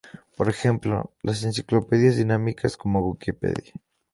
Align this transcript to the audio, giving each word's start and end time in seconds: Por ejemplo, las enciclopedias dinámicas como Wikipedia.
Por 0.35 0.49
ejemplo, 0.49 1.13
las 1.21 1.43
enciclopedias 1.43 2.15
dinámicas 2.15 2.75
como 2.75 3.07
Wikipedia. 3.07 3.71